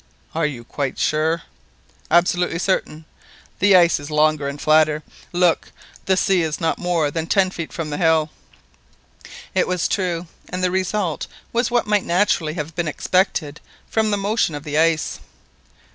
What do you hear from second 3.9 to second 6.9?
is longer and flatter. Look, the sea la not